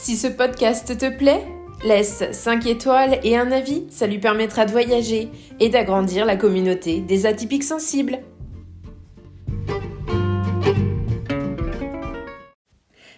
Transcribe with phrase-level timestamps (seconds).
[0.00, 1.44] Si ce podcast te plaît,
[1.84, 7.00] laisse 5 étoiles et un avis, ça lui permettra de voyager et d'agrandir la communauté
[7.00, 8.20] des atypiques sensibles.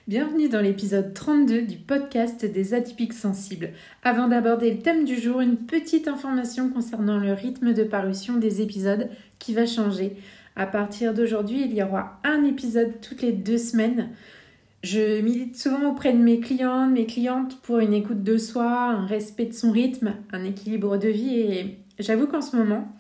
[0.09, 3.73] Bienvenue dans l'épisode 32 du podcast des atypiques sensibles.
[4.03, 8.63] Avant d'aborder le thème du jour, une petite information concernant le rythme de parution des
[8.63, 10.17] épisodes qui va changer.
[10.57, 14.09] À partir d'aujourd'hui, il y aura un épisode toutes les deux semaines.
[14.83, 19.07] Je milite souvent auprès de mes clients, mes clientes pour une écoute de soi, un
[19.07, 22.91] respect de son rythme, un équilibre de vie et j'avoue qu'en ce moment,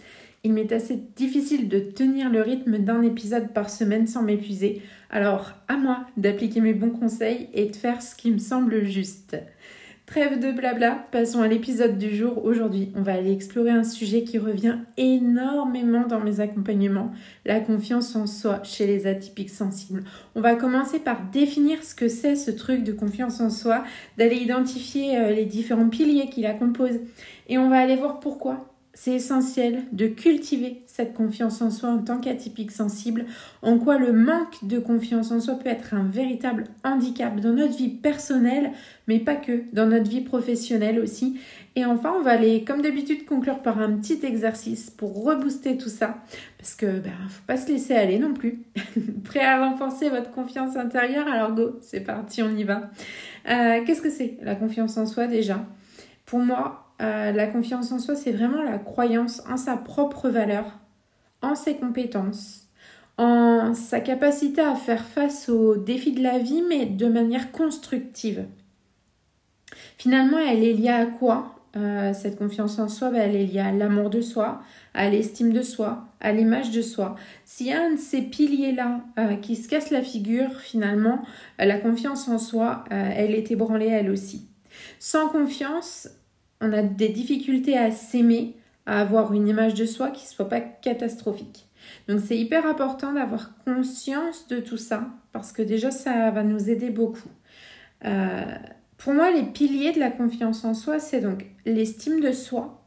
[0.44, 4.82] il m'est assez difficile de tenir le rythme d'un épisode par semaine sans m'épuiser.
[5.08, 9.36] Alors, à moi d'appliquer mes bons conseils et de faire ce qui me semble juste.
[10.10, 12.44] Trêve de blabla, passons à l'épisode du jour.
[12.44, 17.12] Aujourd'hui, on va aller explorer un sujet qui revient énormément dans mes accompagnements,
[17.46, 20.02] la confiance en soi chez les atypiques sensibles.
[20.34, 23.84] On va commencer par définir ce que c'est ce truc de confiance en soi,
[24.18, 26.98] d'aller identifier euh, les différents piliers qui la composent
[27.48, 31.98] et on va aller voir pourquoi c'est essentiel de cultiver cette confiance en soi en
[31.98, 33.24] tant qu'atypique sensible,
[33.62, 37.76] en quoi le manque de confiance en soi peut être un véritable handicap dans notre
[37.76, 38.72] vie personnelle,
[39.06, 41.38] mais pas que, dans notre vie professionnelle aussi.
[41.76, 45.88] Et enfin, on va aller, comme d'habitude, conclure par un petit exercice pour rebooster tout
[45.88, 46.18] ça,
[46.58, 48.60] parce que ben, faut pas se laisser aller non plus.
[49.24, 51.28] Prêt à renforcer votre confiance intérieure?
[51.28, 52.90] Alors go, c'est parti, on y va.
[53.48, 55.64] Euh, qu'est-ce que c'est la confiance en soi déjà?
[56.26, 60.66] Pour moi, euh, la confiance en soi, c'est vraiment la croyance en sa propre valeur,
[61.40, 62.66] en ses compétences,
[63.16, 68.46] en sa capacité à faire face aux défis de la vie, mais de manière constructive.
[69.96, 73.60] Finalement, elle est liée à quoi euh, cette confiance en soi, ben, elle est liée
[73.60, 74.60] à l'amour de soi,
[74.92, 77.16] à l'estime de soi, à l'image de soi.
[77.46, 81.22] S'il y a un de ces piliers-là euh, qui se casse la figure, finalement,
[81.58, 84.48] la confiance en soi, elle est ébranlée elle aussi.
[84.98, 86.08] Sans confiance,
[86.60, 88.56] on a des difficultés à s'aimer,
[88.86, 91.66] à avoir une image de soi qui ne soit pas catastrophique.
[92.08, 96.68] Donc c'est hyper important d'avoir conscience de tout ça parce que déjà ça va nous
[96.68, 97.30] aider beaucoup.
[98.04, 98.44] Euh,
[98.98, 102.84] pour moi, les piliers de la confiance en soi, c'est donc l'estime de soi.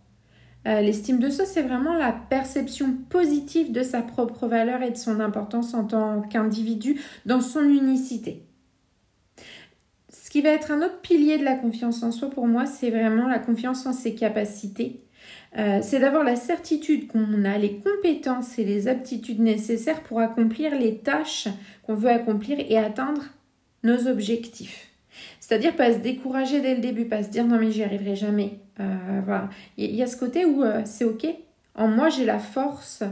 [0.68, 4.98] Euh, l'estime de soi, c'est vraiment la perception positive de sa propre valeur et de
[4.98, 8.46] son importance en tant qu'individu dans son unicité
[10.34, 13.28] qui va être un autre pilier de la confiance en soi pour moi, c'est vraiment
[13.28, 15.04] la confiance en ses capacités.
[15.60, 20.76] Euh, c'est d'avoir la certitude qu'on a les compétences et les aptitudes nécessaires pour accomplir
[20.76, 21.50] les tâches
[21.84, 23.22] qu'on veut accomplir et atteindre
[23.84, 24.88] nos objectifs.
[25.40, 28.58] C'est-à-dire pas se décourager dès le début, pas se dire non mais j'y arriverai jamais.
[28.80, 29.50] Euh, voilà.
[29.78, 31.28] Il y a ce côté où euh, c'est ok.
[31.76, 33.04] En moi j'ai la force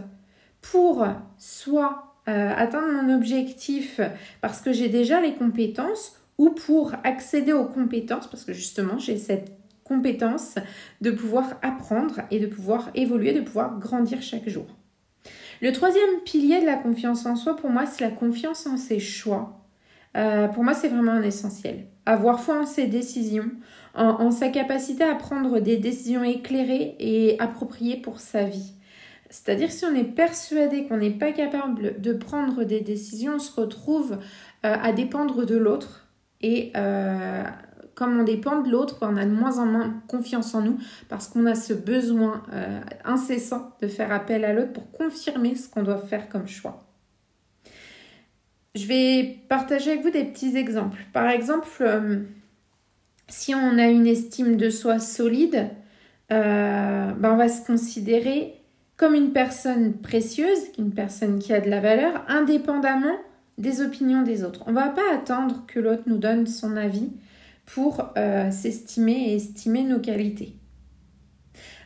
[0.63, 1.05] pour
[1.37, 3.99] soit atteindre mon objectif
[4.39, 9.17] parce que j'ai déjà les compétences ou pour accéder aux compétences, parce que justement j'ai
[9.17, 9.51] cette
[9.83, 10.55] compétence
[11.01, 14.65] de pouvoir apprendre et de pouvoir évoluer, de pouvoir grandir chaque jour.
[15.61, 18.99] Le troisième pilier de la confiance en soi, pour moi, c'est la confiance en ses
[18.99, 19.61] choix.
[20.17, 21.87] Euh, pour moi, c'est vraiment un essentiel.
[22.05, 23.51] Avoir foi en ses décisions,
[23.93, 28.73] en, sa capacité à prendre des décisions éclairées et appropriées pour sa vie.
[29.29, 33.59] C'est-à-dire si on est persuadé qu'on n'est pas capable de prendre des décisions, on se
[33.59, 36.00] retrouve euh, à dépendre de l'autre
[36.41, 37.43] et euh,
[37.95, 40.79] comme on dépend de l'autre, on a de moins en moins confiance en nous
[41.09, 45.69] parce qu'on a ce besoin euh, incessant de faire appel à l'autre pour confirmer ce
[45.69, 46.83] qu'on doit faire comme choix.
[48.73, 51.05] Je vais partager avec vous des petits exemples.
[51.13, 52.19] Par exemple, euh,
[53.27, 55.69] si on a une estime de soi solide,
[56.29, 58.61] ben on va se considérer
[58.95, 63.17] comme une personne précieuse, une personne qui a de la valeur, indépendamment
[63.61, 64.63] des opinions des autres.
[64.67, 67.09] On ne va pas attendre que l'autre nous donne son avis
[67.65, 70.55] pour euh, s'estimer et estimer nos qualités.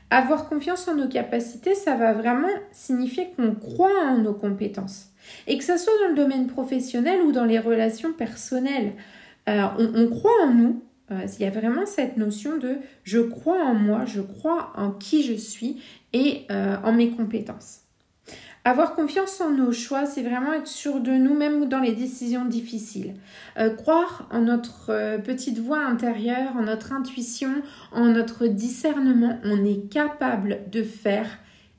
[0.10, 5.10] Avoir confiance en nos capacités, ça va vraiment signifier qu'on croit en nos compétences.
[5.48, 8.94] Et que ce soit dans le domaine professionnel ou dans les relations personnelles,
[9.50, 10.84] euh, on, croit en nous.
[11.12, 14.92] Euh, il y a vraiment cette notion de je crois en moi, je crois en
[14.92, 15.82] qui je suis
[16.14, 17.85] et en mes compétences.
[18.68, 22.46] Avoir confiance en nos choix, c'est vraiment être sûr de nous, même dans les décisions
[22.46, 23.14] difficiles.
[23.60, 29.38] Euh, croire en notre euh, petite voix intérieure, en notre intuition, en notre discernement.
[29.44, 31.28] On est capable de faire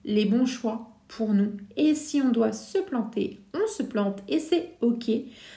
[0.05, 1.55] les bons choix pour nous.
[1.77, 5.11] Et si on doit se planter, on se plante et c'est ok.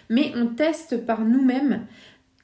[0.09, 1.85] Mais on teste par nous-mêmes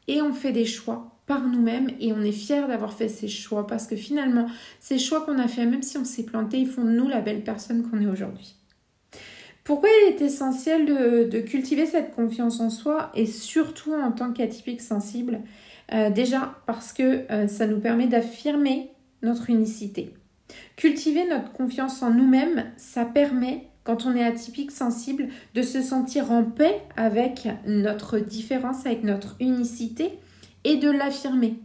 [0.07, 3.65] et on fait des choix par nous-mêmes et on est fier d'avoir fait ces choix
[3.65, 4.45] parce que finalement,
[4.79, 7.21] ces choix qu'on a fait, même si on s'est planté, ils font de nous la
[7.21, 8.55] belle personne qu'on est aujourd'hui.
[9.65, 14.79] Pourquoi il est essentiel de, cultiver cette confiance en soi et surtout en tant qu'atypique
[14.79, 15.41] sensible?
[15.91, 18.91] Euh, Déjà parce que euh, ça nous permet d'affirmer
[19.23, 20.13] notre unicité.
[20.75, 26.31] Cultiver notre confiance en nous-mêmes, ça permet, quand on est atypique sensible, de se sentir
[26.31, 30.11] en paix avec notre différence, avec notre unicité
[30.63, 31.59] et de l'affirmer.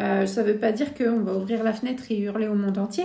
[0.00, 2.78] Euh, ça ne veut pas dire qu'on va ouvrir la fenêtre et hurler au monde
[2.78, 3.04] entier.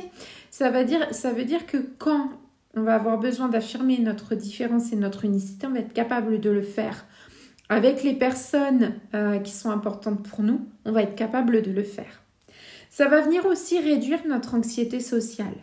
[0.50, 2.31] Ça, dire, ça veut dire que quand
[2.75, 6.50] on va avoir besoin d'affirmer notre différence et notre unicité, on va être capable de
[6.50, 7.06] le faire.
[7.68, 11.83] Avec les personnes euh, qui sont importantes pour nous, on va être capable de le
[11.83, 12.24] faire.
[12.89, 15.56] Ça va venir aussi réduire notre anxiété sociale.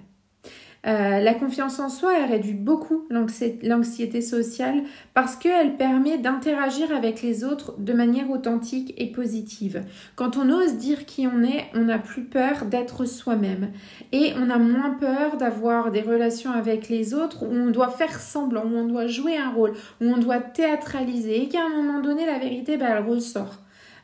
[0.86, 4.84] Euh, la confiance en soi, réduit beaucoup l'anxiété sociale
[5.14, 9.82] parce qu'elle permet d'interagir avec les autres de manière authentique et positive.
[10.14, 13.70] Quand on ose dire qui on est, on n'a plus peur d'être soi-même
[14.12, 18.20] et on a moins peur d'avoir des relations avec les autres où on doit faire
[18.20, 22.00] semblant, où on doit jouer un rôle, où on doit théâtraliser et qu'à un moment
[22.00, 23.60] donné, la vérité, bah, elle ressort.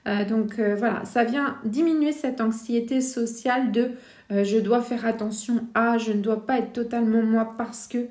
[0.08, 3.92] Euh, donc euh, voilà, ça vient diminuer cette anxiété sociale de
[4.32, 8.08] euh, je dois faire attention à, je ne dois pas être totalement moi parce que.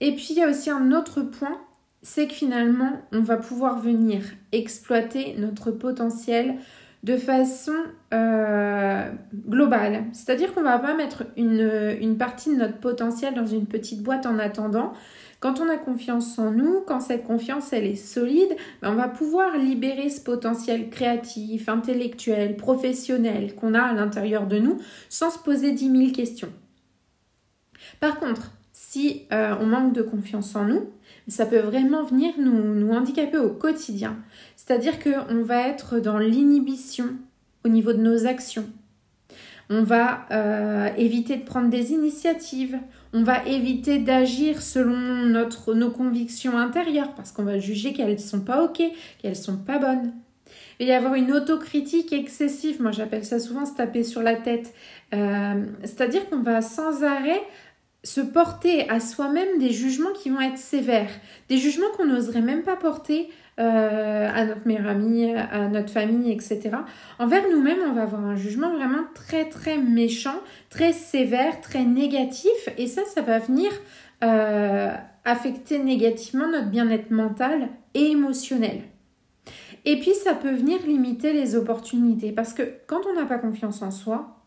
[0.00, 1.58] Et puis il y a aussi un autre point,
[2.02, 4.22] c'est que finalement on va pouvoir venir
[4.52, 6.56] exploiter notre potentiel
[7.04, 7.76] de façon
[8.12, 9.10] euh,
[9.48, 10.04] globale.
[10.12, 14.26] C'est-à-dire qu'on va pas mettre une, une, partie de notre potentiel dans une petite boîte
[14.26, 14.92] en attendant.
[15.40, 19.08] Quand on a confiance en nous, quand cette confiance elle est solide, ben, on va
[19.08, 25.38] pouvoir libérer ce potentiel créatif, intellectuel, professionnel qu'on a à l'intérieur de nous sans se
[25.38, 26.52] poser 10 000 questions.
[28.00, 30.90] Par contre, si euh, on manque de confiance en nous,
[31.28, 34.16] ça peut vraiment venir nous, handicaper au quotidien.
[34.56, 37.10] C'est-à-dire qu'on va être dans l'inhibition
[37.64, 38.66] au niveau de nos actions.
[39.70, 42.78] On va euh, éviter de prendre des initiatives.
[43.12, 48.16] On va éviter d'agir selon notre, nos convictions intérieures parce qu'on va juger qu'elles ne
[48.16, 48.82] sont pas OK,
[49.18, 50.12] qu'elles ne sont pas bonnes.
[50.80, 52.80] Il y avoir une autocritique excessive.
[52.80, 54.72] Moi, j'appelle ça souvent se taper sur la tête.
[55.12, 57.42] Euh, c'est-à-dire qu'on va sans arrêt
[58.08, 61.10] se porter à soi-même des jugements qui vont être sévères,
[61.48, 63.28] des jugements qu'on n'oserait même pas porter
[63.60, 66.70] euh, à notre meilleur ami, à notre famille, etc.
[67.18, 70.40] Envers nous-mêmes, on va avoir un jugement vraiment très très méchant,
[70.70, 73.70] très sévère, très négatif, et ça, ça va venir
[74.24, 74.94] euh,
[75.24, 78.82] affecter négativement notre bien-être mental et émotionnel.
[79.84, 83.82] Et puis, ça peut venir limiter les opportunités, parce que quand on n'a pas confiance
[83.82, 84.37] en soi,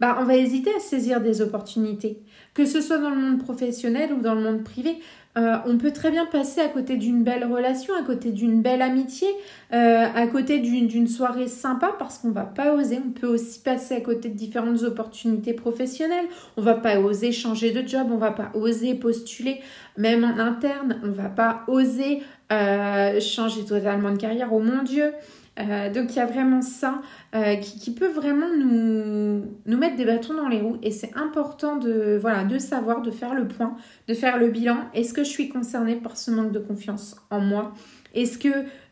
[0.00, 2.22] bah, on va hésiter à saisir des opportunités,
[2.54, 4.98] que ce soit dans le monde professionnel ou dans le monde privé.
[5.36, 8.82] Euh, on peut très bien passer à côté d'une belle relation, à côté d'une belle
[8.82, 9.28] amitié,
[9.72, 12.98] euh, à côté d'une soirée sympa parce qu'on va pas oser.
[13.04, 16.26] On peut aussi passer à côté de différentes opportunités professionnelles.
[16.56, 19.60] On va pas oser changer de job, on va pas oser postuler,
[19.96, 24.52] même en interne, on va pas oser euh, changer totalement de carrière.
[24.52, 25.12] Oh mon Dieu!
[25.58, 27.02] Euh, donc il y a vraiment ça
[27.34, 30.78] euh, qui, peut vraiment nous, mettre des bâtons dans les roues.
[30.82, 34.76] Et c'est important de, voilà, de savoir, de faire le point, de faire le bilan.
[34.94, 37.72] Est-ce que je suis concernée par ce manque de confiance en moi?
[38.14, 38.48] Est-ce que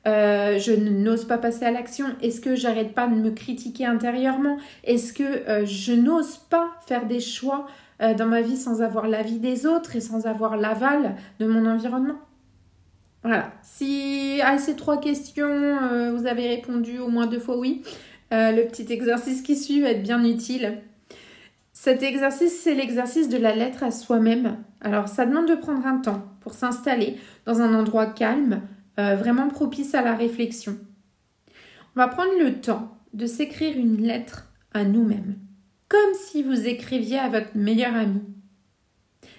[0.07, 2.07] euh, je n'ose pas passer à l'action?
[2.23, 4.59] Est-ce que j'arrête pas de me critiquer intérieurement?
[4.85, 7.67] Est-ce que je n'ose pas faire des choix
[8.19, 12.26] dans ma vie sans avoir l'avis des autres et sans avoir l'aval de mon environnement?
[13.27, 13.51] Voilà.
[13.65, 17.83] Si à ces trois questions, euh, vous avez répondu au moins deux fois oui,
[18.33, 20.79] euh, le petit exercice qui suit va être bien utile.
[21.73, 24.59] Cet exercice, c'est l'exercice de la lettre à soi-même.
[24.81, 27.17] Alors, ça demande de prendre un temps pour s'installer
[27.47, 28.63] dans un endroit calme,
[29.01, 30.79] euh, vraiment propice à la réflexion.
[31.97, 35.35] On va prendre le temps de s'écrire une lettre à nous-mêmes,
[35.89, 38.23] comme si vous écriviez à votre meilleur ami,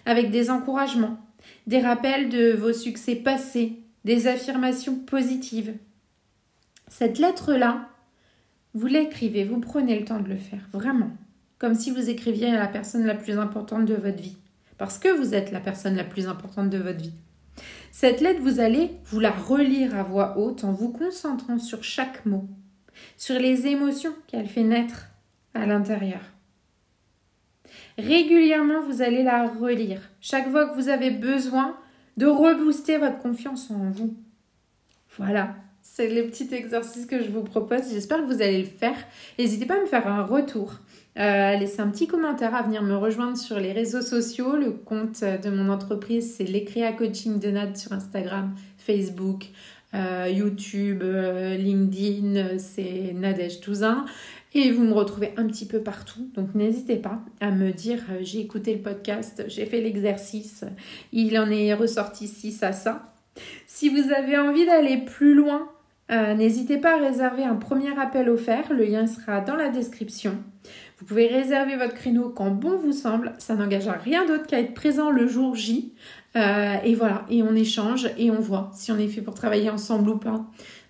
[0.05, 1.19] avec des encouragements,
[1.67, 3.73] des rappels de vos succès passés,
[4.05, 5.73] des affirmations positives.
[6.87, 7.89] Cette lettre-là,
[8.73, 11.11] vous l'écrivez, vous prenez le temps de le faire, vraiment,
[11.57, 14.37] comme si vous écriviez à la personne la plus importante de votre vie,
[14.77, 17.13] parce que vous êtes la personne la plus importante de votre vie.
[17.91, 22.25] Cette lettre, vous allez vous la relire à voix haute en vous concentrant sur chaque
[22.25, 22.47] mot,
[23.17, 25.07] sur les émotions qu'elle fait naître
[25.53, 26.21] à l'intérieur.
[27.97, 30.01] Régulièrement, vous allez la relire.
[30.21, 31.77] Chaque fois que vous avez besoin
[32.17, 34.15] de rebooster votre confiance en vous.
[35.17, 37.89] Voilà, c'est le petit exercice que je vous propose.
[37.91, 38.95] J'espère que vous allez le faire.
[39.39, 40.79] N'hésitez pas à me faire un retour.
[41.17, 44.55] Euh, à un petit commentaire, à venir me rejoindre sur les réseaux sociaux.
[44.55, 49.47] Le compte de mon entreprise, c'est l'écréa coaching de Nad sur Instagram, Facebook,
[49.93, 54.05] euh, YouTube, euh, LinkedIn, c'est Nadège Touzin.
[54.53, 56.29] Et vous me retrouvez un petit peu partout.
[56.35, 60.63] Donc n'hésitez pas à me dire j'ai écouté le podcast, j'ai fait l'exercice,
[61.11, 63.13] il en est ressorti ci, ça, ça.
[63.67, 65.69] Si vous avez envie d'aller plus loin,
[66.09, 68.73] n'hésitez pas à réserver un premier appel offert.
[68.73, 70.37] Le lien sera dans la description.
[70.97, 73.33] Vous pouvez réserver votre créneau quand bon vous semble.
[73.37, 75.93] Ça n'engage à rien d'autre qu'à être présent le jour J.
[76.37, 79.69] Euh, et voilà, et on échange et on voit si on est fait pour travailler
[79.69, 80.45] ensemble ou pas.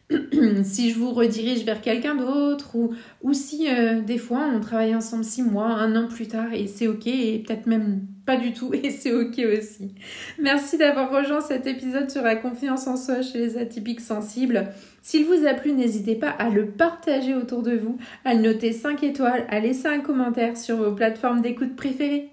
[0.64, 2.78] si je vous redirige vers quelqu'un d'autre
[3.22, 6.68] ou, si euh, des fois on travaille ensemble six mois, un an plus tard et
[6.68, 9.94] c'est ok et peut-être même pas du tout et c'est ok aussi.
[10.40, 14.70] Merci d'avoir rejoint cet épisode sur la confiance en soi chez les atypiques sensibles.
[15.02, 18.74] S'il vous a plu, n'hésitez pas à le partager autour de vous, à le noter
[18.74, 22.30] 5 étoiles, à laisser un commentaire sur vos plateformes d'écoute préférées.